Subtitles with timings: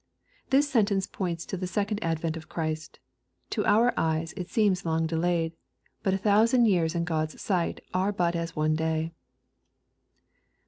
[0.49, 2.97] ]This sentence points to the second advent of Christ.
[3.51, 5.55] To our eyes it seems long delayed.
[6.01, 9.11] But a tliou sand years in God's sight are but as one day.